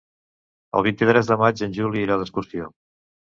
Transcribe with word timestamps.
El 0.79 0.85
vint-i-tres 0.87 1.29
de 1.31 1.37
maig 1.41 1.61
en 1.67 1.77
Juli 1.81 2.03
irà 2.07 2.19
d'excursió. 2.23 2.73